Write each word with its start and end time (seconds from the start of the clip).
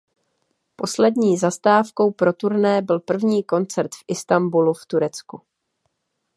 Poslední 0.75 1.37
zastávkou 1.37 2.11
pro 2.11 2.33
turné 2.33 2.81
byl 2.81 2.99
první 2.99 3.43
koncert 3.43 3.95
v 3.95 4.03
Istanbulu 4.07 4.73
v 4.73 4.85
Turecku. 4.85 5.41